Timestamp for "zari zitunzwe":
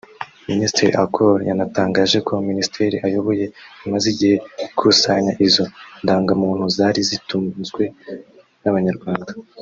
6.75-7.83